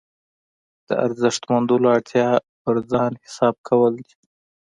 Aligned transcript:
د 0.87 0.89
ارزښت 1.05 1.41
موندلو 1.51 1.87
اړتیا 1.95 2.29
پر 2.61 2.75
ځان 2.91 3.11
حساب 3.23 3.55
کول 3.67 3.93
ده. 4.05 4.13